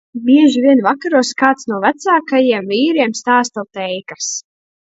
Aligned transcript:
Bieži 0.27 0.61
vien 0.63 0.79
vakaros 0.85 1.29
kāds 1.41 1.69
no 1.73 1.79
vecākajiem 1.85 2.67
vīriem 2.73 3.17
stāsta 3.23 3.69
teikas. 3.81 4.35